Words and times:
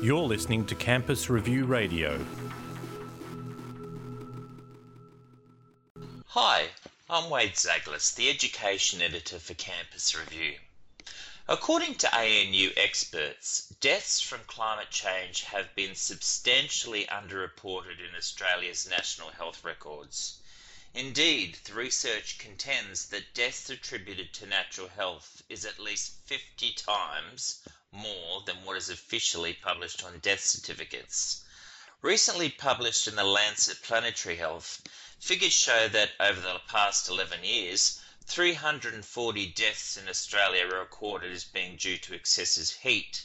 You're 0.00 0.22
listening 0.22 0.64
to 0.66 0.74
Campus 0.74 1.28
Review 1.28 1.64
Radio. 1.64 2.24
Hi, 6.26 6.68
I'm 7.10 7.30
Wade 7.30 7.54
Zaglas, 7.54 8.14
the 8.14 8.30
Education 8.30 9.02
Editor 9.02 9.38
for 9.38 9.54
Campus 9.54 10.14
Review. 10.14 10.54
According 11.48 11.96
to 11.96 12.14
ANU 12.14 12.70
experts, 12.76 13.74
deaths 13.80 14.20
from 14.20 14.44
climate 14.44 14.90
change 14.90 15.42
have 15.42 15.74
been 15.74 15.94
substantially 15.94 17.06
underreported 17.06 17.98
in 17.98 18.14
Australia's 18.14 18.86
national 18.86 19.30
health 19.30 19.64
records. 19.64 20.38
Indeed, 20.94 21.58
the 21.64 21.74
research 21.74 22.38
contends 22.38 23.06
that 23.06 23.34
deaths 23.34 23.70
attributed 23.70 24.32
to 24.34 24.46
natural 24.46 24.88
health 24.88 25.42
is 25.48 25.64
at 25.64 25.78
least 25.78 26.12
50 26.26 26.72
times 26.74 27.60
more 27.92 28.42
than 28.42 28.64
what 28.64 28.76
is 28.76 28.90
officially 28.90 29.54
published 29.54 30.04
on 30.04 30.18
death 30.18 30.44
certificates. 30.44 31.42
Recently 32.02 32.50
published 32.50 33.08
in 33.08 33.16
the 33.16 33.24
Lancet 33.24 33.82
Planetary 33.82 34.36
Health, 34.36 34.82
figures 35.18 35.52
show 35.52 35.88
that 35.88 36.12
over 36.20 36.40
the 36.40 36.60
past 36.68 37.08
11 37.08 37.44
years, 37.44 38.00
340 38.26 39.46
deaths 39.46 39.96
in 39.96 40.08
Australia 40.08 40.66
are 40.66 40.80
recorded 40.80 41.32
as 41.32 41.44
being 41.44 41.76
due 41.76 41.98
to 41.98 42.14
excessive 42.14 42.70
heat. 42.82 43.24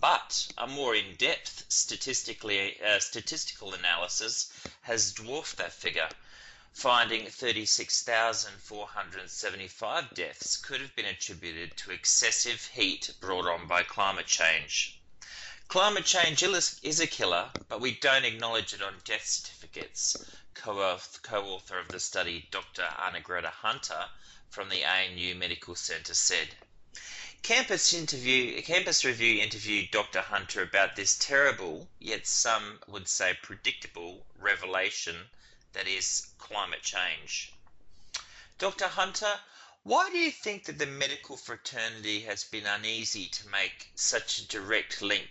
But 0.00 0.48
a 0.56 0.66
more 0.66 0.94
in-depth 0.94 1.66
statistically, 1.68 2.80
uh, 2.80 3.00
statistical 3.00 3.74
analysis 3.74 4.50
has 4.82 5.12
dwarfed 5.12 5.58
that 5.58 5.72
figure 5.72 6.08
finding 6.78 7.28
36,475 7.28 10.14
deaths 10.14 10.56
could 10.58 10.80
have 10.80 10.94
been 10.94 11.06
attributed 11.06 11.76
to 11.76 11.90
excessive 11.90 12.66
heat 12.66 13.10
brought 13.20 13.48
on 13.48 13.66
by 13.66 13.82
climate 13.82 14.28
change. 14.28 15.00
Climate 15.66 16.06
change 16.06 16.40
is 16.44 17.00
a 17.00 17.06
killer, 17.08 17.50
but 17.66 17.80
we 17.80 17.90
don't 17.90 18.24
acknowledge 18.24 18.72
it 18.72 18.80
on 18.80 18.94
death 19.02 19.26
certificates, 19.26 20.24
co-author 20.54 21.80
of 21.80 21.90
the 21.90 21.98
study 21.98 22.46
Dr. 22.52 22.84
Arnagretta 22.84 23.50
Hunter 23.50 24.08
from 24.48 24.68
the 24.68 24.84
ANU 24.84 25.34
Medical 25.34 25.74
Centre 25.74 26.14
said. 26.14 26.54
Campus 27.42 27.92
interview, 27.92 28.62
Campus 28.62 29.04
Review 29.04 29.42
interviewed 29.42 29.90
Dr. 29.90 30.20
Hunter 30.20 30.62
about 30.62 30.94
this 30.94 31.18
terrible, 31.18 31.90
yet 31.98 32.28
some 32.28 32.78
would 32.86 33.08
say 33.08 33.36
predictable, 33.42 34.24
revelation 34.36 35.28
that 35.78 35.86
is 35.86 36.26
climate 36.38 36.82
change. 36.82 37.52
Dr. 38.58 38.86
Hunter, 38.86 39.32
why 39.84 40.10
do 40.10 40.18
you 40.18 40.32
think 40.32 40.64
that 40.64 40.76
the 40.76 40.86
medical 40.86 41.36
fraternity 41.36 42.20
has 42.22 42.42
been 42.42 42.66
uneasy 42.66 43.26
to 43.26 43.48
make 43.48 43.86
such 43.94 44.40
a 44.40 44.48
direct 44.48 45.00
link 45.00 45.28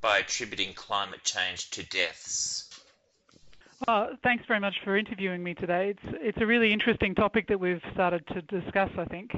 by 0.00 0.18
attributing 0.18 0.74
climate 0.74 1.24
change 1.24 1.70
to 1.70 1.82
deaths? 1.82 2.70
Well, 3.88 4.10
thanks 4.22 4.44
very 4.46 4.60
much 4.60 4.76
for 4.84 4.96
interviewing 4.96 5.42
me 5.42 5.54
today. 5.54 5.90
It's 5.90 6.16
it's 6.22 6.38
a 6.40 6.46
really 6.46 6.72
interesting 6.72 7.16
topic 7.16 7.48
that 7.48 7.58
we've 7.58 7.82
started 7.92 8.24
to 8.28 8.42
discuss. 8.42 8.90
I 8.96 9.06
think 9.06 9.32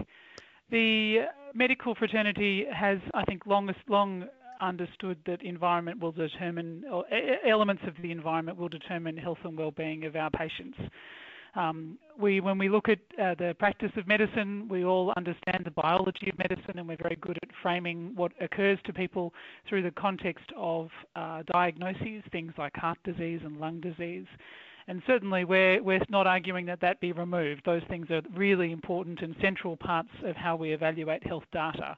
the 0.71 1.29
medical 1.55 1.95
fraternity 1.95 2.67
has, 2.71 2.99
I 3.15 3.25
think, 3.25 3.47
long 3.47 3.75
long 3.89 4.27
understood 4.61 5.19
that 5.27 5.43
environment 5.43 6.01
will 6.01 6.13
determine, 6.13 6.85
or 6.91 7.05
elements 7.47 7.83
of 7.87 7.95
the 8.03 8.11
environment 8.11 8.59
will 8.59 8.69
determine 8.69 9.17
health 9.17 9.39
and 9.45 9.57
well-being 9.57 10.05
of 10.05 10.17
our 10.17 10.31
patients. 10.31 10.79
Um, 11.55 11.97
we, 12.21 12.41
when 12.41 12.59
we 12.59 12.69
look 12.69 12.89
at 12.91 12.99
uh, 13.19 13.35
the 13.39 13.57
practice 13.59 13.91
of 13.97 14.07
medicine, 14.07 14.69
we 14.69 14.85
all 14.85 15.13
understand 15.17 15.65
the 15.65 15.71
biology 15.71 16.29
of 16.29 16.39
medicine, 16.39 16.79
and 16.79 16.87
we're 16.87 16.99
very 17.01 17.17
good 17.17 17.39
at 17.43 17.49
framing 17.63 18.13
what 18.15 18.33
occurs 18.43 18.79
to 18.85 18.93
people 18.93 19.33
through 19.67 19.83
the 19.83 19.91
context 19.93 20.45
of 20.55 20.91
uh, 21.15 21.43
diagnoses, 21.51 22.23
things 22.31 22.53
like 22.59 22.77
heart 22.77 22.99
disease 23.05 23.41
and 23.43 23.59
lung 23.59 23.81
disease. 23.81 24.27
And 24.89 25.03
certainly, 25.07 25.45
we're, 25.45 25.83
we're 25.83 26.01
not 26.11 26.27
arguing 26.27 26.67
that 26.67 26.81
that 26.83 27.01
be 27.01 27.13
removed. 27.13 27.63
Those 27.65 27.83
things 27.89 28.07
are 28.11 28.21
really 28.35 28.71
important 28.71 29.21
and 29.23 29.35
central 29.41 29.77
parts 29.77 30.11
of 30.25 30.37
how 30.37 30.57
we 30.57 30.73
evaluate 30.73 31.27
health 31.27 31.45
data. 31.53 31.97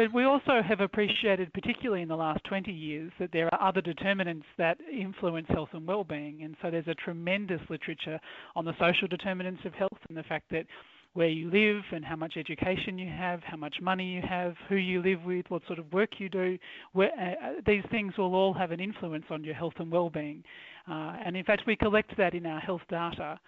But 0.00 0.14
we 0.14 0.24
also 0.24 0.62
have 0.66 0.80
appreciated, 0.80 1.52
particularly 1.52 2.00
in 2.00 2.08
the 2.08 2.16
last 2.16 2.42
20 2.44 2.72
years, 2.72 3.12
that 3.18 3.32
there 3.34 3.52
are 3.52 3.68
other 3.68 3.82
determinants 3.82 4.46
that 4.56 4.78
influence 4.90 5.46
health 5.50 5.68
and 5.74 5.86
well-being. 5.86 6.42
And 6.42 6.56
so 6.62 6.70
there's 6.70 6.88
a 6.88 6.94
tremendous 6.94 7.60
literature 7.68 8.18
on 8.56 8.64
the 8.64 8.72
social 8.80 9.08
determinants 9.08 9.60
of 9.66 9.74
health 9.74 9.98
and 10.08 10.16
the 10.16 10.22
fact 10.22 10.46
that 10.52 10.64
where 11.12 11.28
you 11.28 11.50
live 11.50 11.82
and 11.92 12.02
how 12.02 12.16
much 12.16 12.38
education 12.38 12.96
you 12.96 13.10
have, 13.10 13.40
how 13.42 13.58
much 13.58 13.76
money 13.82 14.06
you 14.06 14.22
have, 14.26 14.54
who 14.70 14.76
you 14.76 15.02
live 15.02 15.22
with, 15.26 15.44
what 15.50 15.60
sort 15.66 15.78
of 15.78 15.92
work 15.92 16.12
you 16.16 16.30
do, 16.30 16.56
where, 16.94 17.10
uh, 17.20 17.60
these 17.66 17.84
things 17.90 18.16
will 18.16 18.34
all 18.34 18.54
have 18.54 18.70
an 18.70 18.80
influence 18.80 19.26
on 19.28 19.44
your 19.44 19.54
health 19.54 19.74
and 19.80 19.92
well-being. 19.92 20.42
Uh, 20.88 21.16
and 21.26 21.36
in 21.36 21.44
fact, 21.44 21.64
we 21.66 21.76
collect 21.76 22.16
that 22.16 22.32
in 22.32 22.46
our 22.46 22.60
health 22.60 22.80
data. 22.88 23.38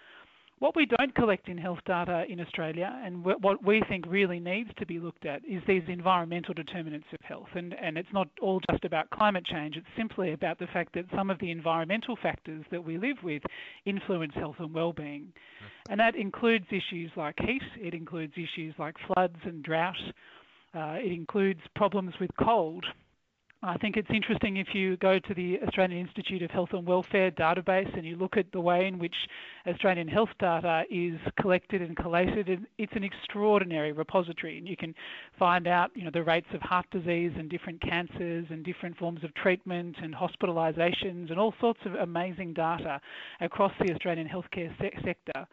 What 0.63 0.77
we 0.77 0.85
don't 0.85 1.13
collect 1.13 1.49
in 1.49 1.57
health 1.57 1.79
data 1.85 2.23
in 2.29 2.39
Australia, 2.39 2.97
and 3.03 3.25
what 3.25 3.65
we 3.65 3.83
think 3.89 4.05
really 4.07 4.39
needs 4.39 4.69
to 4.77 4.85
be 4.85 4.97
looked 4.97 5.25
at, 5.25 5.41
is 5.43 5.61
these 5.67 5.83
environmental 5.89 6.53
determinants 6.53 7.07
of 7.11 7.19
health. 7.19 7.49
And, 7.53 7.73
and 7.73 7.97
it's 7.97 8.13
not 8.13 8.29
all 8.41 8.61
just 8.71 8.85
about 8.85 9.09
climate 9.09 9.45
change, 9.45 9.75
it's 9.75 9.85
simply 9.97 10.31
about 10.31 10.59
the 10.59 10.67
fact 10.67 10.93
that 10.93 11.03
some 11.13 11.29
of 11.29 11.37
the 11.39 11.51
environmental 11.51 12.15
factors 12.15 12.63
that 12.71 12.81
we 12.81 12.97
live 12.97 13.17
with 13.21 13.41
influence 13.83 14.31
health 14.35 14.55
and 14.59 14.73
well-being. 14.73 15.33
And 15.89 15.99
that 15.99 16.15
includes 16.15 16.67
issues 16.69 17.11
like 17.17 17.35
heat, 17.41 17.61
it 17.75 17.93
includes 17.93 18.31
issues 18.37 18.73
like 18.79 18.95
floods 19.05 19.39
and 19.43 19.63
drought, 19.63 19.97
uh, 20.73 20.95
it 20.97 21.11
includes 21.11 21.59
problems 21.75 22.13
with 22.21 22.31
cold, 22.41 22.85
I 23.65 23.77
think 23.77 23.95
it's 23.95 24.09
interesting 24.13 24.57
if 24.57 24.75
you 24.75 24.97
go 24.97 25.19
to 25.19 25.33
the 25.33 25.57
Australian 25.65 26.05
Institute 26.05 26.41
of 26.41 26.51
Health 26.51 26.73
and 26.73 26.85
Welfare 26.85 27.31
database 27.31 27.95
and 27.95 28.05
you 28.05 28.17
look 28.17 28.35
at 28.35 28.51
the 28.51 28.59
way 28.59 28.87
in 28.87 28.99
which 28.99 29.15
Australian 29.65 30.09
health 30.09 30.31
data 30.37 30.83
is 30.91 31.17
collected 31.39 31.81
and 31.81 31.95
collated. 31.95 32.67
It's 32.77 32.91
an 32.93 33.05
extraordinary 33.05 33.93
repository, 33.93 34.57
and 34.57 34.67
you 34.67 34.75
can 34.75 34.93
find 35.39 35.65
out, 35.65 35.91
you 35.95 36.03
know, 36.03 36.11
the 36.13 36.23
rates 36.23 36.49
of 36.53 36.59
heart 36.59 36.87
disease 36.91 37.31
and 37.37 37.49
different 37.49 37.79
cancers 37.79 38.47
and 38.49 38.65
different 38.65 38.97
forms 38.97 39.23
of 39.23 39.33
treatment 39.33 39.95
and 40.03 40.13
hospitalisations 40.13 41.29
and 41.29 41.39
all 41.39 41.53
sorts 41.61 41.79
of 41.85 41.93
amazing 41.95 42.53
data 42.53 42.99
across 43.39 43.71
the 43.79 43.93
Australian 43.93 44.27
healthcare 44.27 44.77
se- 44.77 44.99
sector. 45.05 45.47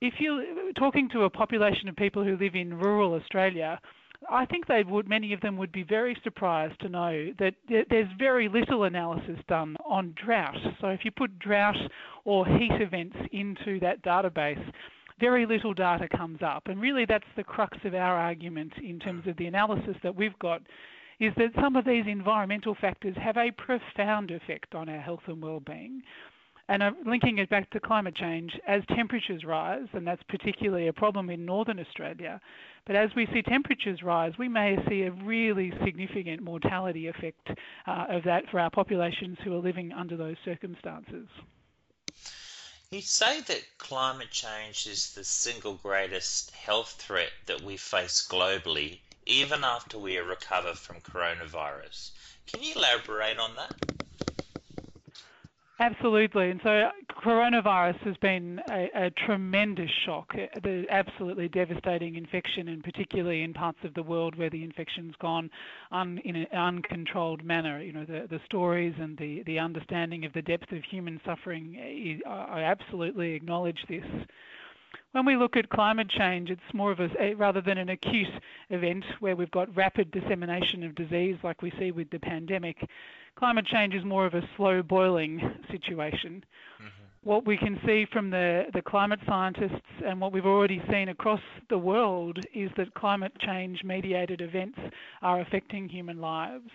If 0.00 0.14
you're 0.20 0.72
talking 0.72 1.10
to 1.10 1.24
a 1.24 1.30
population 1.30 1.88
of 1.88 1.96
people 1.96 2.24
who 2.24 2.38
live 2.38 2.54
in 2.54 2.78
rural 2.78 3.12
Australia, 3.12 3.78
I 4.30 4.46
think 4.46 4.66
they 4.66 4.82
would, 4.82 5.08
many 5.08 5.32
of 5.32 5.40
them 5.40 5.56
would 5.56 5.72
be 5.72 5.82
very 5.82 6.16
surprised 6.24 6.80
to 6.80 6.88
know 6.88 7.32
that 7.38 7.54
there's 7.68 8.08
very 8.18 8.48
little 8.48 8.84
analysis 8.84 9.38
done 9.48 9.76
on 9.84 10.14
drought. 10.22 10.56
So 10.80 10.88
if 10.88 11.04
you 11.04 11.10
put 11.10 11.38
drought 11.38 11.76
or 12.24 12.46
heat 12.46 12.80
events 12.80 13.16
into 13.32 13.78
that 13.80 14.02
database, 14.02 14.62
very 15.18 15.46
little 15.46 15.74
data 15.74 16.08
comes 16.08 16.40
up. 16.42 16.66
And 16.66 16.80
really 16.80 17.04
that's 17.06 17.24
the 17.36 17.44
crux 17.44 17.78
of 17.84 17.94
our 17.94 18.16
argument 18.16 18.72
in 18.82 18.98
terms 18.98 19.26
of 19.26 19.36
the 19.36 19.46
analysis 19.46 19.96
that 20.02 20.14
we've 20.14 20.38
got 20.38 20.62
is 21.18 21.32
that 21.36 21.48
some 21.60 21.76
of 21.76 21.84
these 21.86 22.04
environmental 22.06 22.74
factors 22.78 23.16
have 23.16 23.38
a 23.38 23.50
profound 23.52 24.30
effect 24.30 24.74
on 24.74 24.88
our 24.88 25.00
health 25.00 25.22
and 25.26 25.42
well-being. 25.42 26.02
And 26.68 26.82
uh, 26.82 26.90
linking 27.04 27.38
it 27.38 27.48
back 27.48 27.70
to 27.70 27.80
climate 27.80 28.16
change, 28.16 28.58
as 28.66 28.82
temperatures 28.94 29.44
rise, 29.44 29.86
and 29.92 30.06
that's 30.06 30.22
particularly 30.28 30.88
a 30.88 30.92
problem 30.92 31.30
in 31.30 31.44
northern 31.44 31.78
Australia, 31.78 32.40
but 32.86 32.96
as 32.96 33.10
we 33.16 33.26
see 33.32 33.42
temperatures 33.42 34.02
rise, 34.02 34.32
we 34.38 34.48
may 34.48 34.76
see 34.88 35.02
a 35.02 35.10
really 35.10 35.72
significant 35.84 36.42
mortality 36.42 37.08
effect 37.08 37.50
uh, 37.86 38.06
of 38.08 38.22
that 38.24 38.48
for 38.50 38.60
our 38.60 38.70
populations 38.70 39.38
who 39.42 39.52
are 39.54 39.60
living 39.60 39.92
under 39.92 40.16
those 40.16 40.36
circumstances. 40.44 41.28
You 42.90 43.00
say 43.00 43.40
that 43.40 43.78
climate 43.78 44.30
change 44.30 44.86
is 44.86 45.12
the 45.12 45.24
single 45.24 45.74
greatest 45.74 46.52
health 46.52 46.92
threat 46.98 47.32
that 47.46 47.60
we 47.60 47.76
face 47.76 48.26
globally, 48.30 49.00
even 49.26 49.64
after 49.64 49.98
we 49.98 50.16
recover 50.18 50.74
from 50.74 51.00
coronavirus. 51.00 52.12
Can 52.46 52.62
you 52.62 52.74
elaborate 52.76 53.38
on 53.38 53.56
that? 53.56 53.95
Absolutely. 55.78 56.50
And 56.50 56.60
so 56.62 56.88
coronavirus 57.22 57.98
has 57.98 58.16
been 58.16 58.60
a, 58.70 58.88
a, 58.94 59.10
tremendous 59.10 59.90
shock, 60.06 60.34
the 60.62 60.86
absolutely 60.88 61.48
devastating 61.48 62.14
infection, 62.14 62.68
and 62.68 62.82
particularly 62.82 63.42
in 63.42 63.52
parts 63.52 63.78
of 63.84 63.92
the 63.92 64.02
world 64.02 64.36
where 64.38 64.48
the 64.48 64.64
infection's 64.64 65.14
gone 65.20 65.50
un, 65.92 66.18
in 66.24 66.34
an 66.34 66.46
uncontrolled 66.46 67.44
manner. 67.44 67.82
You 67.82 67.92
know, 67.92 68.04
the, 68.06 68.26
the 68.30 68.40
stories 68.46 68.94
and 68.98 69.18
the, 69.18 69.42
the 69.44 69.58
understanding 69.58 70.24
of 70.24 70.32
the 70.32 70.40
depth 70.40 70.72
of 70.72 70.82
human 70.82 71.20
suffering, 71.26 71.76
eh, 71.78 72.26
I 72.26 72.62
absolutely 72.62 73.34
acknowledge 73.34 73.84
this. 73.86 74.04
When 75.12 75.26
we 75.26 75.36
look 75.36 75.56
at 75.56 75.68
climate 75.68 76.08
change, 76.08 76.50
it's 76.50 76.74
more 76.74 76.90
of 76.90 77.00
a, 77.00 77.10
eh, 77.18 77.34
rather 77.36 77.60
than 77.60 77.76
an 77.76 77.90
acute 77.90 78.28
event 78.70 79.04
where 79.20 79.36
we've 79.36 79.50
got 79.50 79.74
rapid 79.76 80.10
dissemination 80.10 80.82
of 80.84 80.94
disease 80.94 81.36
like 81.42 81.60
we 81.60 81.70
see 81.78 81.90
with 81.90 82.08
the 82.10 82.18
pandemic, 82.18 82.78
climate 83.38 83.66
change 83.66 83.94
is 83.94 84.04
more 84.04 84.26
of 84.26 84.34
a 84.34 84.42
slow 84.56 84.82
boiling 84.82 85.40
situation. 85.70 86.44
Mm-hmm. 86.80 86.88
what 87.28 87.46
we 87.46 87.56
can 87.56 87.78
see 87.84 88.06
from 88.12 88.30
the, 88.30 88.64
the 88.72 88.82
climate 88.82 89.18
scientists 89.26 89.80
and 90.04 90.20
what 90.20 90.32
we've 90.32 90.46
already 90.46 90.80
seen 90.90 91.08
across 91.08 91.40
the 91.70 91.78
world 91.78 92.38
is 92.54 92.70
that 92.76 92.94
climate 92.94 93.32
change 93.40 93.82
mediated 93.82 94.40
events 94.40 94.78
are 95.22 95.40
affecting 95.40 95.88
human 95.88 96.20
lives. 96.20 96.70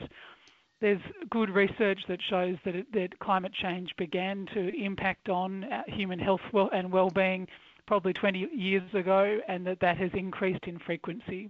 There's 0.82 1.02
good 1.30 1.50
research 1.50 2.00
that 2.10 2.20
shows 2.30 2.58
that, 2.66 2.76
it, 2.76 2.92
that 2.94 3.20
climate 3.20 3.54
change 3.54 3.92
began 3.98 4.48
to 4.54 4.76
impact 4.76 5.30
on 5.30 5.64
uh, 5.66 5.84
human 5.88 6.20
health 6.20 6.42
and 6.74 6.92
well-being 6.92 7.48
probably 7.88 8.14
20 8.14 8.50
years 8.54 8.94
ago 8.94 9.40
and 9.48 9.66
that 9.68 9.80
that 9.80 9.98
has 9.98 10.10
increased 10.14 10.66
in 10.66 10.80
frequency. 10.80 11.50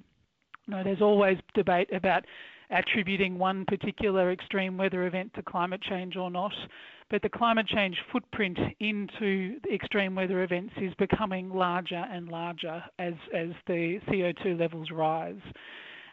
Now, 0.67 0.83
there's 0.83 1.01
always 1.01 1.37
debate 1.53 1.89
about 1.93 2.25
attributing 2.71 3.37
one 3.37 3.65
particular 3.65 4.31
extreme 4.31 4.77
weather 4.77 5.05
event 5.05 5.33
to 5.35 5.43
climate 5.43 5.81
change 5.81 6.15
or 6.15 6.31
not, 6.31 6.53
but 7.09 7.21
the 7.21 7.29
climate 7.29 7.67
change 7.67 7.97
footprint 8.11 8.57
into 8.79 9.57
extreme 9.71 10.15
weather 10.15 10.43
events 10.43 10.73
is 10.81 10.93
becoming 10.95 11.49
larger 11.49 12.05
and 12.11 12.29
larger 12.29 12.83
as, 12.99 13.13
as 13.33 13.49
the 13.67 13.99
CO2 14.07 14.57
levels 14.57 14.89
rise. 14.91 15.41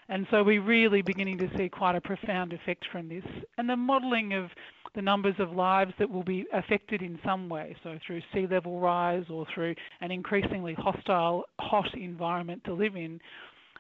And 0.08 0.26
so 0.31 0.43
we're 0.43 0.62
really 0.62 1.02
beginning 1.02 1.38
to 1.38 1.50
see 1.56 1.69
quite 1.69 1.94
a 1.94 2.00
profound 2.00 2.52
effect 2.52 2.87
from 2.90 3.08
this. 3.08 3.25
And 3.58 3.69
the 3.69 3.76
modelling 3.76 4.32
of 4.32 4.50
the 4.94 5.02
numbers 5.02 5.34
of 5.38 5.52
lives 5.52 5.93
that 5.99 6.11
will 6.11 6.22
be 6.22 6.46
affected 6.52 7.02
in 7.02 7.19
some 7.25 7.49
way, 7.49 7.76
so 7.84 7.99
through 8.04 8.22
sea 8.32 8.46
level 8.50 8.81
rise 8.81 9.25
or 9.31 9.46
through 9.54 9.75
an 10.00 10.11
increasingly 10.11 10.75
hostile, 10.75 11.44
hot 11.61 11.94
environment 11.94 12.64
to 12.64 12.72
live 12.72 12.96
in, 12.96 13.20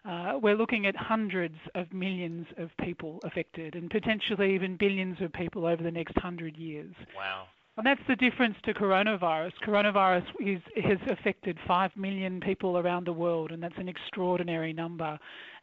uh, 0.08 0.38
we're 0.40 0.56
looking 0.56 0.86
at 0.86 0.96
hundreds 0.96 1.56
of 1.74 1.92
millions 1.92 2.46
of 2.56 2.70
people 2.78 3.20
affected 3.24 3.74
and 3.74 3.90
potentially 3.90 4.54
even 4.54 4.76
billions 4.76 5.20
of 5.20 5.32
people 5.32 5.66
over 5.66 5.82
the 5.82 5.90
next 5.90 6.16
hundred 6.16 6.56
years. 6.56 6.94
Wow. 7.14 7.44
And 7.76 7.86
that's 7.86 8.00
the 8.08 8.16
difference 8.16 8.56
to 8.64 8.74
coronavirus. 8.74 9.52
Coronavirus 9.64 10.24
is, 10.40 10.60
has 10.82 10.98
affected 11.08 11.58
5 11.64 11.96
million 11.96 12.40
people 12.40 12.78
around 12.78 13.06
the 13.06 13.12
world, 13.12 13.52
and 13.52 13.62
that's 13.62 13.76
an 13.76 13.88
extraordinary 13.88 14.72
number. 14.72 15.16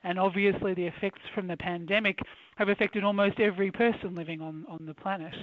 And 0.03 0.17
obviously, 0.17 0.73
the 0.73 0.85
effects 0.85 1.19
from 1.33 1.47
the 1.47 1.57
pandemic 1.57 2.19
have 2.55 2.69
affected 2.69 3.03
almost 3.03 3.41
every 3.41 3.69
person 3.69 4.15
living 4.15 4.41
on, 4.41 4.65
on 4.69 4.85
the 4.85 4.93
planet. 4.93 5.33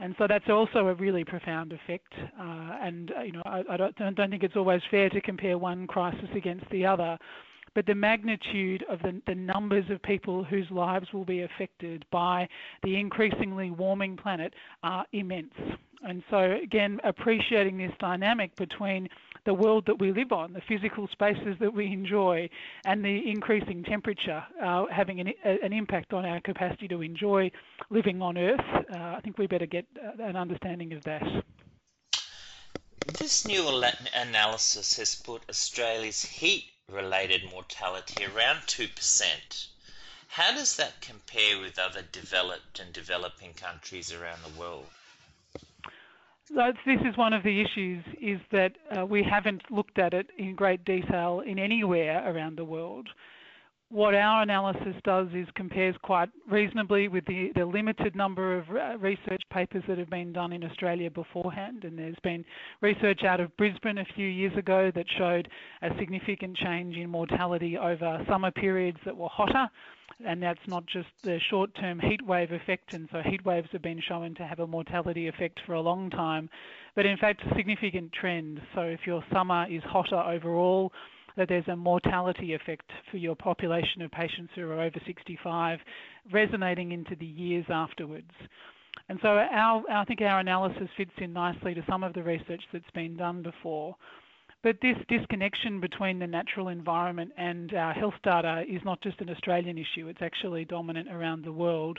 And 0.00 0.14
so 0.18 0.26
that's 0.26 0.50
also 0.50 0.88
a 0.88 0.94
really 0.94 1.24
profound 1.24 1.72
effect. 1.72 2.12
Uh, 2.38 2.76
and, 2.82 3.12
uh, 3.16 3.22
you 3.22 3.32
know, 3.32 3.42
I, 3.46 3.62
I 3.70 3.76
don't, 3.78 3.96
don't 3.96 4.30
think 4.30 4.42
it's 4.42 4.56
always 4.56 4.82
fair 4.90 5.08
to 5.10 5.20
compare 5.20 5.56
one 5.56 5.86
crisis 5.86 6.28
against 6.34 6.68
the 6.70 6.84
other 6.84 7.16
but 7.74 7.86
the 7.86 7.94
magnitude 7.94 8.84
of 8.88 9.00
the, 9.00 9.20
the, 9.26 9.34
numbers 9.34 9.84
of 9.90 10.02
people 10.02 10.44
whose 10.44 10.70
lives 10.70 11.12
will 11.12 11.24
be 11.24 11.42
affected 11.42 12.04
by 12.10 12.48
the 12.82 12.96
increasingly 12.96 13.70
warming 13.70 14.16
planet 14.16 14.54
are 14.82 15.06
immense. 15.12 15.54
And 16.04 16.22
so, 16.30 16.58
again, 16.62 17.00
appreciating 17.04 17.78
this 17.78 17.92
dynamic 18.00 18.54
between 18.56 19.08
the 19.44 19.54
world 19.54 19.84
that 19.86 19.98
we 19.98 20.12
live 20.12 20.32
on, 20.32 20.52
the 20.52 20.60
physical 20.68 21.08
spaces 21.08 21.56
that 21.60 21.72
we 21.72 21.86
enjoy, 21.86 22.48
and 22.84 23.04
the 23.04 23.30
increasing 23.30 23.82
temperature 23.82 24.42
uh, 24.62 24.86
having 24.86 25.20
an, 25.20 25.32
an, 25.44 25.72
impact 25.72 26.12
on 26.12 26.24
our 26.24 26.40
capacity 26.40 26.86
to 26.88 27.02
enjoy 27.02 27.50
living 27.90 28.22
on 28.22 28.38
Earth, 28.38 28.60
uh, 28.92 28.96
I 28.96 29.20
think 29.22 29.38
we 29.38 29.46
better 29.46 29.66
get 29.66 29.86
uh, 29.96 30.22
an 30.22 30.36
understanding 30.36 30.92
of 30.92 31.02
that. 31.04 31.22
This 33.18 33.44
new 33.46 33.68
analysis 34.14 34.96
has 34.96 35.16
put 35.16 35.42
Australia's 35.48 36.24
heat 36.24 36.71
related 36.92 37.42
mortality 37.50 38.24
around 38.24 38.58
2%. 38.66 39.66
How 40.28 40.54
does 40.54 40.76
that 40.76 41.00
compare 41.00 41.58
with 41.60 41.78
other 41.78 42.02
developed 42.12 42.80
and 42.80 42.92
developing 42.92 43.52
countries 43.54 44.12
around 44.12 44.38
the 44.42 44.60
world? 44.60 44.86
This 46.50 47.00
is 47.04 47.16
one 47.16 47.32
of 47.32 47.42
the 47.42 47.62
issues 47.62 48.04
is 48.20 48.40
that 48.50 48.72
uh, 48.96 49.06
we 49.06 49.22
haven't 49.22 49.70
looked 49.70 49.98
at 49.98 50.12
it 50.12 50.28
in 50.36 50.54
great 50.54 50.84
detail 50.84 51.40
in 51.40 51.58
anywhere 51.58 52.22
around 52.30 52.56
the 52.56 52.64
world 52.64 53.08
what 53.92 54.14
our 54.14 54.42
analysis 54.42 54.94
does 55.04 55.28
is 55.34 55.46
compares 55.54 55.94
quite 56.02 56.30
reasonably 56.50 57.08
with 57.08 57.26
the, 57.26 57.50
the 57.54 57.64
limited 57.64 58.16
number 58.16 58.56
of 58.56 58.64
research 59.02 59.42
papers 59.52 59.82
that 59.86 59.98
have 59.98 60.08
been 60.08 60.32
done 60.32 60.50
in 60.50 60.64
Australia 60.64 61.10
beforehand. 61.10 61.84
And 61.84 61.98
there's 61.98 62.16
been 62.22 62.42
research 62.80 63.22
out 63.22 63.38
of 63.38 63.54
Brisbane 63.58 63.98
a 63.98 64.06
few 64.16 64.26
years 64.26 64.56
ago 64.56 64.90
that 64.94 65.04
showed 65.18 65.46
a 65.82 65.90
significant 65.98 66.56
change 66.56 66.96
in 66.96 67.10
mortality 67.10 67.76
over 67.76 68.24
summer 68.26 68.50
periods 68.50 68.98
that 69.04 69.14
were 69.14 69.28
hotter. 69.28 69.68
And 70.26 70.42
that's 70.42 70.60
not 70.66 70.86
just 70.86 71.08
the 71.22 71.38
short 71.50 71.74
term 71.74 72.00
heat 72.00 72.24
wave 72.24 72.52
effect. 72.52 72.94
And 72.94 73.10
so 73.12 73.20
heat 73.22 73.44
waves 73.44 73.68
have 73.72 73.82
been 73.82 74.00
shown 74.00 74.34
to 74.36 74.46
have 74.46 74.60
a 74.60 74.66
mortality 74.66 75.28
effect 75.28 75.60
for 75.66 75.74
a 75.74 75.80
long 75.82 76.08
time. 76.08 76.48
But 76.94 77.04
in 77.04 77.18
fact, 77.18 77.42
a 77.44 77.54
significant 77.56 78.12
trend. 78.12 78.62
So 78.74 78.82
if 78.82 79.00
your 79.06 79.22
summer 79.30 79.66
is 79.68 79.82
hotter 79.84 80.16
overall, 80.16 80.92
that 81.36 81.48
there's 81.48 81.68
a 81.68 81.76
mortality 81.76 82.54
effect 82.54 82.90
for 83.10 83.16
your 83.16 83.34
population 83.34 84.02
of 84.02 84.10
patients 84.10 84.52
who 84.54 84.70
are 84.70 84.80
over 84.80 85.00
65, 85.06 85.78
resonating 86.32 86.92
into 86.92 87.14
the 87.16 87.26
years 87.26 87.66
afterwards. 87.68 88.30
And 89.08 89.18
so 89.22 89.28
our, 89.28 89.82
I 89.90 90.04
think 90.04 90.20
our 90.20 90.40
analysis 90.40 90.88
fits 90.96 91.12
in 91.18 91.32
nicely 91.32 91.74
to 91.74 91.84
some 91.88 92.02
of 92.04 92.12
the 92.12 92.22
research 92.22 92.62
that's 92.72 92.90
been 92.94 93.16
done 93.16 93.42
before. 93.42 93.96
But 94.62 94.76
this 94.80 94.96
disconnection 95.08 95.80
between 95.80 96.20
the 96.20 96.26
natural 96.26 96.68
environment 96.68 97.32
and 97.36 97.74
our 97.74 97.92
health 97.92 98.14
data 98.22 98.62
is 98.68 98.80
not 98.84 99.00
just 99.02 99.20
an 99.20 99.30
Australian 99.30 99.76
issue, 99.76 100.06
it's 100.06 100.22
actually 100.22 100.64
dominant 100.64 101.08
around 101.10 101.44
the 101.44 101.52
world. 101.52 101.98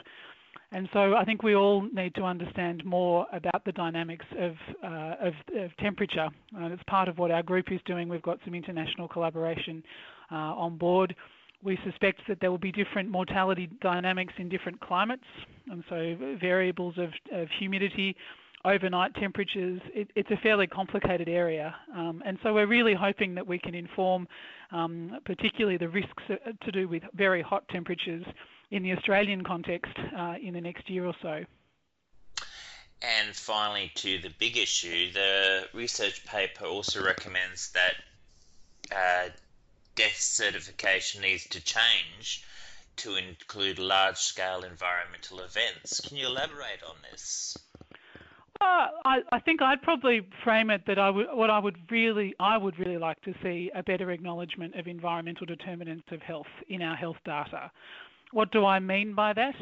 And 0.73 0.89
so 0.91 1.13
I 1.15 1.23
think 1.23 1.43
we 1.43 1.55
all 1.55 1.87
need 1.93 2.15
to 2.15 2.23
understand 2.23 2.83
more 2.83 3.27
about 3.31 3.63
the 3.63 3.71
dynamics 3.71 4.25
of, 4.39 4.53
uh, 4.83 5.27
of, 5.27 5.33
of, 5.55 5.77
temperature. 5.77 6.27
And 6.57 6.73
it's 6.73 6.81
part 6.87 7.07
of 7.07 7.19
what 7.19 7.29
our 7.29 7.43
group 7.43 7.71
is 7.71 7.79
doing. 7.85 8.09
We've 8.09 8.23
got 8.23 8.39
some 8.43 8.55
international 8.55 9.07
collaboration 9.07 9.83
uh, 10.31 10.35
on 10.35 10.79
board. 10.79 11.15
We 11.61 11.77
suspect 11.85 12.21
that 12.27 12.39
there 12.41 12.49
will 12.49 12.57
be 12.57 12.71
different 12.71 13.09
mortality 13.09 13.69
dynamics 13.81 14.33
in 14.37 14.49
different 14.49 14.81
climates, 14.81 15.23
and 15.69 15.83
so 15.87 16.17
variables 16.41 16.95
of, 16.97 17.09
of 17.31 17.47
humidity, 17.59 18.15
overnight 18.65 19.13
temperatures. 19.15 19.79
It, 19.93 20.09
it's 20.15 20.31
a 20.31 20.37
fairly 20.37 20.65
complicated 20.67 21.29
area, 21.29 21.73
um, 21.95 22.21
and 22.25 22.37
so 22.43 22.53
we're 22.53 22.67
really 22.67 22.95
hoping 22.95 23.35
that 23.35 23.45
we 23.47 23.59
can 23.59 23.75
inform, 23.75 24.27
um, 24.71 25.19
particularly 25.23 25.77
the 25.77 25.87
risks 25.87 26.23
to 26.27 26.71
do 26.71 26.89
with 26.89 27.03
very 27.15 27.41
hot 27.41 27.63
temperatures 27.69 28.25
in 28.73 28.81
the 28.81 28.91
Australian 28.91 29.43
context 29.43 29.93
uh, 30.17 30.33
in 30.41 30.55
the 30.55 30.59
next 30.59 30.89
year 30.89 31.05
or 31.05 31.13
so. 31.21 31.45
And 33.03 33.35
finally, 33.35 33.91
to 33.95 34.17
the 34.17 34.31
big 34.39 34.57
issue, 34.57 35.11
the 35.11 35.67
research 35.73 36.25
paper 36.25 36.65
also 36.65 37.03
recommends 37.05 37.71
that 37.73 37.93
uh, 38.91 39.29
death 39.93 40.19
certification 40.19 41.21
needs 41.21 41.47
to 41.49 41.63
change 41.63 42.45
to 42.95 43.15
include 43.15 43.77
large 43.77 44.17
scale 44.17 44.63
environmental 44.63 45.41
events. 45.41 46.01
Can 46.01 46.17
you 46.17 46.25
elaborate 46.25 46.81
on 46.87 46.95
this? 47.11 47.55
Uh, 48.59 48.87
I, 49.05 49.19
I, 49.31 49.39
think 49.39 49.61
I'd 49.61 49.81
probably 49.81 50.21
frame 50.43 50.69
it 50.69 50.83
that 50.87 50.97
I 50.97 51.09
would, 51.09 51.27
what 51.33 51.49
I 51.49 51.59
would 51.59 51.77
really, 51.91 52.33
I 52.39 52.57
would 52.57 52.79
really 52.79 52.97
like 52.97 53.21
to 53.21 53.33
see 53.43 53.69
a 53.75 53.83
better 53.83 54.09
acknowledgement 54.09 54.75
of 54.75 54.87
environmental 54.87 55.45
determinants 55.45 56.05
of 56.11 56.21
health 56.21 56.47
in 56.69 56.81
our 56.81 56.95
health 56.95 57.17
data. 57.25 57.69
What 58.33 58.51
do 58.51 58.65
I 58.65 58.79
mean 58.79 59.13
by 59.13 59.33
that? 59.33 59.53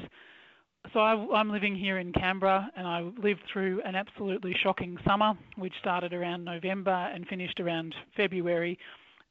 So 0.93 1.01
I, 1.01 1.41
am 1.41 1.51
living 1.51 1.75
here 1.75 1.97
in 1.97 2.13
Canberra 2.13 2.71
and 2.77 2.87
I 2.87 3.01
lived 3.21 3.41
through 3.51 3.81
an 3.83 3.95
absolutely 3.95 4.55
shocking 4.63 4.97
summer, 5.05 5.33
which 5.57 5.73
started 5.81 6.13
around 6.13 6.45
November 6.45 7.11
and 7.13 7.27
finished 7.27 7.59
around 7.59 7.93
February, 8.15 8.79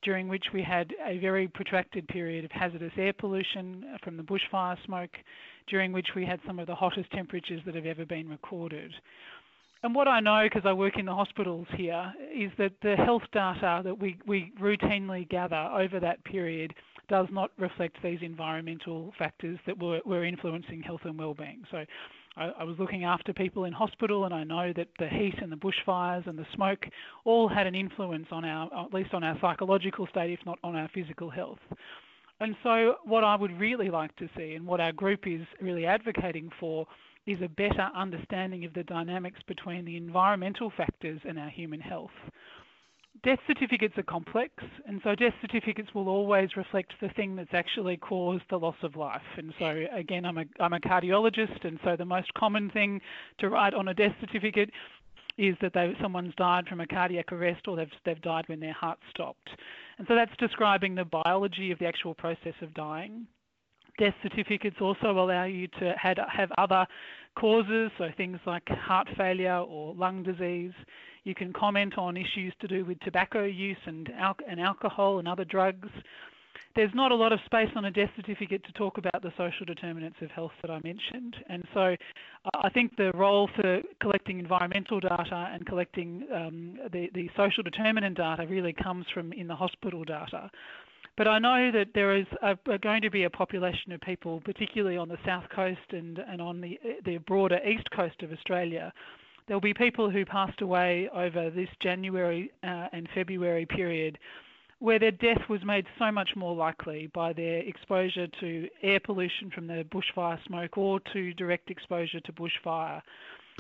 during 0.03 0.29
which 0.29 0.45
we 0.53 0.63
had 0.63 0.93
a 1.07 1.17
very 1.19 1.49
protracted 1.49 2.07
period 2.09 2.45
of 2.45 2.51
hazardous 2.53 2.93
air 2.99 3.15
pollution 3.15 3.87
from 4.05 4.19
the 4.19 4.23
bushfire 4.23 4.77
smoke, 4.85 5.17
during 5.69 5.91
which 5.91 6.09
we 6.15 6.27
had 6.27 6.41
some 6.47 6.59
of 6.59 6.67
the 6.67 6.75
hottest 6.75 7.11
temperatures 7.11 7.63
that 7.65 7.75
have 7.75 7.87
ever 7.87 8.05
been 8.05 8.29
recorded. 8.29 8.93
And 9.83 9.95
what 9.95 10.09
I 10.09 10.21
know, 10.21 10.43
because 10.45 10.67
I 10.69 10.75
work 10.75 10.99
in 10.99 11.07
the 11.07 11.15
hospitals 11.15 11.67
here, 11.75 12.13
is 12.35 12.51
that 12.59 12.73
the 12.83 12.97
health 12.97 13.23
data 13.33 13.81
that 13.83 13.99
we, 13.99 14.19
we 14.27 14.53
routinely 14.61 15.29
gather 15.29 15.57
over 15.57 15.99
that 16.01 16.23
period 16.25 16.75
does 17.09 17.27
not 17.31 17.51
reflect 17.59 17.97
these 18.03 18.19
environmental 18.23 19.13
factors 19.19 19.59
that 19.67 19.79
were, 19.83 20.01
were 20.05 20.25
influencing 20.25 20.83
health 20.83 21.01
and 21.05 21.19
well-being. 21.19 21.63
So 21.71 21.85
I, 22.37 22.53
I, 22.61 22.65
was 22.65 22.77
looking 22.79 23.05
after 23.05 23.33
people 23.33 23.65
in 23.65 23.73
hospital 23.73 24.27
and 24.27 24.35
I 24.35 24.45
know 24.45 24.73
that 24.77 24.89
the 24.99 25.09
heat 25.09 25.35
and 25.43 25.51
the 25.51 25.57
bushfires 25.57 26.27
and 26.29 26.39
the 26.39 26.47
smoke 26.55 26.87
all 27.25 27.49
had 27.49 27.67
an 27.67 27.75
influence 27.75 28.27
on 28.31 28.45
our, 28.45 28.71
at 28.85 28.95
least 28.95 29.13
on 29.15 29.25
our 29.25 29.37
psychological 29.41 30.07
state, 30.07 30.31
if 30.31 30.47
not 30.47 30.59
on 30.63 30.77
our 30.77 30.89
physical 30.95 31.31
health. 31.31 31.59
And 32.39 32.55
so 32.63 32.97
what 33.05 33.25
I 33.25 33.35
would 33.35 33.59
really 33.59 33.91
like 33.91 34.15
to 34.17 34.29
see 34.37 34.55
and 34.55 34.67
what 34.67 34.81
our 34.81 34.93
group 34.93 35.27
is 35.27 35.43
really 35.61 35.87
advocating 35.87 36.51
for 36.61 36.87
is 37.31 37.41
a 37.43 37.49
better 37.49 37.89
understanding 37.95 38.65
of 38.65 38.75
the 38.75 38.83
dynamics 38.85 39.41
between 39.47 39.85
the 39.85 39.97
environmental 39.97 40.73
factors 40.77 41.21
and 41.25 41.39
our 41.39 41.51
human 41.51 41.81
health 41.81 42.11
death 43.23 43.39
certificates 43.47 43.97
are 43.99 44.03
complex, 44.03 44.53
and 44.87 45.01
so 45.05 45.15
death 45.15 45.35
certificates 45.41 45.95
will 45.95 46.09
always 46.09 46.57
reflect 46.57 46.93
the 47.01 47.09
thing 47.11 47.37
that's 47.37 47.53
actually 47.53 47.97
caused 47.97 48.45
the 48.51 48.59
loss 48.59 48.77
of 48.83 48.97
life. 48.97 49.21
And 49.37 49.53
so, 49.59 49.85
again, 49.93 50.25
I'm 50.25 50.39
a, 50.39 50.45
I'm 50.59 50.73
a 50.73 50.81
cardiologist, 50.81 51.65
and 51.65 51.79
so 51.85 51.97
the 51.97 52.05
most 52.05 52.33
common 52.35 52.71
thing 52.71 53.01
to 53.39 53.49
write 53.49 53.75
on 53.75 53.89
a 53.89 53.95
death 53.95 54.15
certificate 54.21 54.71
is 55.39 55.57
that 55.61 55.73
they, 55.75 55.93
someone's 56.01 56.35
died 56.37 56.67
from 56.67 56.81
a 56.81 56.87
cardiac 56.87 57.33
arrest 57.33 57.67
or 57.67 57.77
they've, 57.77 57.89
they've 58.05 58.21
died 58.21 58.45
when 58.49 58.61
their 58.61 58.73
heart 58.73 58.99
stopped. 59.11 59.51
And 59.99 60.07
so 60.07 60.15
that's 60.15 60.37
describing 60.39 60.95
the 60.95 61.05
biology 61.05 61.71
of 61.71 61.79
the 61.79 61.87
actual 61.87 62.15
process 62.15 62.55
of 62.63 62.75
dying. 62.75 63.27
Death 63.99 64.15
certificates 64.23 64.77
also 64.81 65.11
allow 65.11 65.45
you 65.45 65.69
to 65.79 65.95
have, 66.01 66.19
have 66.29 66.51
other 66.59 66.87
causes, 67.37 67.91
so 67.99 68.09
things 68.17 68.39
like 68.47 68.69
heart 68.69 69.09
failure 69.17 69.59
or 69.59 69.95
lung 69.95 70.23
disease. 70.23 70.73
You 71.25 71.35
can 71.35 71.53
comment 71.53 71.99
on 71.99 72.17
issues 72.17 72.55
to 72.61 72.69
do 72.69 72.85
with 72.85 72.99
tobacco 73.01 73.45
use 73.45 73.77
and, 73.85 74.11
al- 74.19 74.37
and 74.49 74.61
alcohol 74.61 75.19
and 75.19 75.29
other 75.29 75.45
drugs 75.45 75.89
there's 76.77 76.95
not 76.95 77.11
a 77.11 77.15
lot 77.15 77.33
of 77.33 77.41
space 77.45 77.71
on 77.75 77.85
a 77.87 77.91
death 77.91 78.11
certificate 78.15 78.65
to 78.65 78.73
talk 78.73 78.97
about 78.99 79.23
the 79.23 79.33
social 79.37 79.67
determinants 79.67 80.19
of 80.21 80.31
health 80.31 80.53
that 80.63 80.71
I 80.71 80.81
mentioned. 80.85 81.37
And 81.49 81.65
so 81.75 81.97
I 82.55 82.71
think 82.71 82.97
the 82.97 83.11
role 83.13 83.51
for 83.57 83.81
collecting 84.01 84.39
environmental 84.39 85.01
data 85.01 85.51
and 85.53 85.67
collecting 85.67 86.27
um, 86.33 86.79
the, 86.93 87.11
the 87.13 87.29
social 87.37 87.63
determinant 87.63 88.17
data 88.17 88.47
really 88.49 88.73
comes 88.73 89.07
from 89.13 89.33
in 89.33 89.49
the 89.49 89.57
hospital 89.57 90.05
data. 90.05 90.51
But 91.17 91.29
I 91.29 91.39
know 91.39 91.71
that 91.73 91.89
there 91.95 92.17
is 92.17 92.27
a, 92.43 92.57
a 92.71 92.79
going 92.79 93.03
to 93.03 93.11
be 93.11 93.25
a 93.25 93.31
population 93.31 93.93
of 93.93 94.01
people, 94.01 94.41
particularly 94.45 94.97
on 94.97 95.09
the 95.09 95.19
south 95.25 95.45
coast 95.55 95.93
and, 95.93 96.19
and 96.19 96.41
on 96.41 96.61
the, 96.61 96.79
the 97.05 97.19
broader 97.19 97.61
east 97.67 97.91
coast 97.91 98.23
of 98.23 98.33
Australia, 98.33 98.93
there'll 99.47 99.61
be 99.61 99.75
people 99.75 100.11
who 100.11 100.25
passed 100.25 100.63
away 100.63 101.09
over 101.13 101.51
this 101.51 101.69
January 101.81 102.51
uh, 102.63 102.89
and 102.93 103.09
February 103.15 103.67
period 103.67 104.19
where 104.81 104.99
their 104.99 105.11
death 105.11 105.43
was 105.49 105.63
made 105.63 105.87
so 105.99 106.11
much 106.11 106.31
more 106.35 106.57
likely 106.57 107.07
by 107.09 107.35
their 107.35 107.59
exposure 107.59 108.27
to 108.41 108.67
air 108.83 108.99
pollution 108.99 109.51
from 109.51 109.67
the 109.67 109.85
bushfire 109.93 110.43
smoke 110.47 110.77
or 110.79 110.99
to 111.13 111.35
direct 111.35 111.71
exposure 111.71 112.21
to 112.21 112.33
bushfire. 112.33 113.03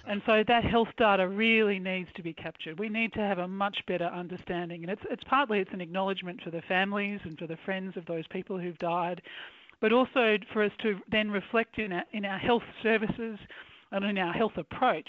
And 0.07 0.23
so 0.26 0.42
that 0.47 0.64
health 0.64 0.88
data 0.97 1.28
really 1.28 1.78
needs 1.78 2.09
to 2.14 2.23
be 2.23 2.33
captured. 2.33 2.78
We 2.78 2.88
need 2.88 3.12
to 3.14 3.21
have 3.21 3.38
a 3.38 3.49
much 3.49 3.78
better 3.87 4.07
understanding, 4.07 4.83
and 4.83 4.90
it's 4.90 5.02
it's 5.11 5.25
partly 5.25 5.61
it's 5.61 5.73
an 5.73 5.80
acknowledgement 5.80 6.40
for 6.42 6.50
the 6.50 6.62
families 6.62 7.21
and 7.25 7.38
for 7.38 7.47
the 7.47 7.59
friends 7.64 7.97
of 7.97 8.07
those 8.07 8.26
people 8.28 8.59
who've 8.59 8.78
died, 8.78 9.23
but 9.80 9.92
also 9.92 10.38
for 10.52 10.62
us 10.62 10.73
to 10.83 11.00
then 11.11 11.30
reflect 11.30 11.78
in 11.78 11.92
our, 11.92 12.04
in 12.12 12.25
our 12.25 12.38
health 12.38 12.64
services 12.83 13.38
and 13.92 14.04
in 14.04 14.18
our 14.18 14.32
health 14.32 14.56
approach 14.56 15.09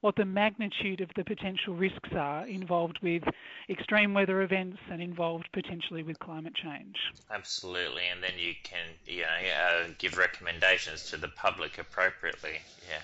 what 0.00 0.16
the 0.16 0.24
magnitude 0.24 1.00
of 1.00 1.10
the 1.16 1.24
potential 1.24 1.74
risks 1.74 2.10
are 2.12 2.46
involved 2.46 2.98
with 3.02 3.22
extreme 3.68 4.14
weather 4.14 4.42
events 4.42 4.78
and 4.90 5.00
involved 5.00 5.48
potentially 5.52 6.02
with 6.02 6.18
climate 6.18 6.54
change. 6.54 6.96
Absolutely, 7.30 8.02
and 8.12 8.22
then 8.22 8.32
you 8.36 8.54
can 8.62 8.86
you 9.06 9.22
know, 9.22 9.26
uh, 9.26 9.86
give 9.98 10.18
recommendations 10.18 11.08
to 11.10 11.16
the 11.16 11.28
public 11.28 11.78
appropriately. 11.78 12.58
Yeah, 12.88 12.98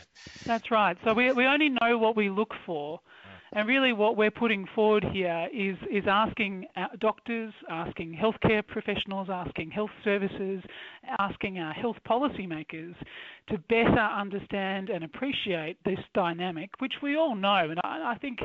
that's 0.44 0.70
right. 0.70 0.97
So 1.04 1.14
we 1.14 1.32
we 1.32 1.47
only 1.47 1.68
know 1.68 1.99
what 1.99 2.16
we 2.16 2.30
look 2.30 2.54
for. 2.66 3.00
And 3.52 3.67
really, 3.67 3.93
what 3.93 4.17
we're 4.17 4.31
putting 4.31 4.67
forward 4.75 5.05
here 5.12 5.49
is 5.52 5.76
is 5.90 6.05
asking 6.07 6.67
uh, 6.76 6.87
doctors, 7.00 7.52
asking 7.71 8.19
healthcare 8.21 8.67
professionals, 8.67 9.28
asking 9.31 9.71
health 9.71 9.90
services, 10.05 10.62
asking 11.19 11.59
our 11.59 11.73
health 11.73 11.97
policymakers 12.09 12.95
to 13.49 13.59
better 13.69 13.99
understand 13.99 14.90
and 14.90 15.05
appreciate 15.05 15.78
this 15.85 15.99
dynamic, 16.14 16.71
which 16.81 16.93
we 17.02 17.17
all 17.17 17.35
know. 17.35 17.69
And 17.71 17.81
I, 17.83 18.12
I, 18.14 18.19
think, 18.19 18.38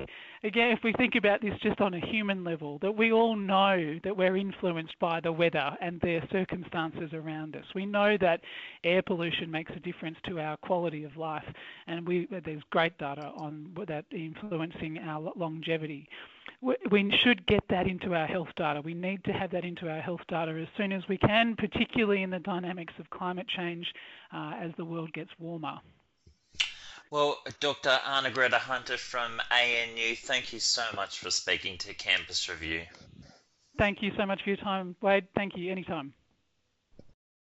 again, 0.44 0.70
if 0.72 0.80
we 0.84 0.94
think 0.94 1.16
about 1.18 1.42
this 1.42 1.54
just 1.62 1.82
on 1.82 1.94
a 1.94 2.00
human 2.00 2.44
level, 2.44 2.80
that 2.82 2.96
we 2.96 3.12
all 3.12 3.36
know 3.36 4.00
that 4.04 4.16
we're 4.16 4.38
influenced 4.38 4.98
by 5.00 5.20
the 5.20 5.32
weather 5.32 5.72
and 5.82 6.00
the 6.02 6.22
circumstances 6.32 7.12
around 7.14 7.56
us. 7.56 7.66
We 7.76 7.86
know 7.86 8.18
that 8.22 8.42
air 8.84 9.02
pollution 9.02 9.52
makes 9.52 9.72
a 9.76 9.80
difference 9.80 10.18
to 10.28 10.40
our 10.40 10.58
quality 10.58 11.04
of 11.04 11.18
life, 11.18 11.44
and 11.88 12.08
we, 12.08 12.28
there's 12.46 12.64
great 12.70 12.98
data 12.98 13.32
on 13.38 13.76
that 13.88 14.06
influencing 14.12 14.93
our 15.00 15.32
longevity 15.36 16.08
we 16.90 17.12
should 17.24 17.46
get 17.46 17.64
that 17.70 17.88
into 17.88 18.14
our 18.14 18.26
health 18.26 18.50
data. 18.56 18.82
We 18.82 18.94
need 18.94 19.24
to 19.26 19.34
have 19.34 19.52
that 19.52 19.66
into 19.66 19.90
our 19.90 20.00
health 20.00 20.22
data 20.28 20.52
as 20.52 20.68
soon 20.78 20.92
as 20.92 21.04
we 21.08 21.18
can, 21.18 21.56
particularly 21.56 22.24
in 22.24 22.30
the 22.30 22.40
dynamics 22.40 22.94
of 23.00 23.10
climate 23.10 23.48
change 23.48 23.94
uh, 24.34 24.54
as 24.60 24.72
the 24.78 24.86
world 24.86 25.12
gets 25.14 25.32
warmer. 25.40 25.80
Well, 27.12 27.38
Dr. 27.60 27.90
Arnagretta 27.90 28.58
Hunter 28.58 28.98
from 28.98 29.40
ANU, 29.52 30.16
thank 30.16 30.52
you 30.52 30.60
so 30.60 30.84
much 30.96 31.20
for 31.20 31.30
speaking 31.30 31.78
to 31.80 31.94
Campus 31.94 32.50
Review. 32.50 32.82
Thank 33.78 34.02
you 34.02 34.12
so 34.18 34.26
much 34.26 34.42
for 34.44 34.50
your 34.50 34.58
time, 34.58 34.96
Wade. 35.02 35.28
Thank 35.36 35.58
you. 35.58 35.72
Anytime. 35.72 36.14